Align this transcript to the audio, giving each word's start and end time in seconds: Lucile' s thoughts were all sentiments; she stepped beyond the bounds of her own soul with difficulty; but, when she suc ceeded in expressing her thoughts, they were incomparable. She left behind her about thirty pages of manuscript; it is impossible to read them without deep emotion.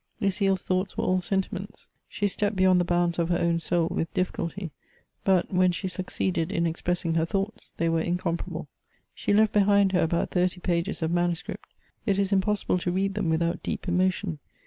Lucile' 0.19 0.53
s 0.53 0.63
thoughts 0.63 0.97
were 0.97 1.03
all 1.03 1.21
sentiments; 1.21 1.87
she 2.07 2.27
stepped 2.27 2.55
beyond 2.55 2.81
the 2.81 2.83
bounds 2.83 3.19
of 3.19 3.29
her 3.29 3.37
own 3.37 3.59
soul 3.59 3.87
with 3.91 4.11
difficulty; 4.15 4.71
but, 5.23 5.53
when 5.53 5.71
she 5.71 5.87
suc 5.87 6.07
ceeded 6.07 6.51
in 6.51 6.65
expressing 6.65 7.13
her 7.13 7.23
thoughts, 7.23 7.75
they 7.77 7.87
were 7.87 8.01
incomparable. 8.01 8.67
She 9.13 9.31
left 9.31 9.53
behind 9.53 9.91
her 9.91 10.01
about 10.01 10.31
thirty 10.31 10.59
pages 10.59 11.03
of 11.03 11.11
manuscript; 11.11 11.75
it 12.07 12.17
is 12.17 12.31
impossible 12.31 12.79
to 12.79 12.91
read 12.91 13.13
them 13.13 13.29
without 13.29 13.61
deep 13.61 13.87
emotion. 13.87 14.39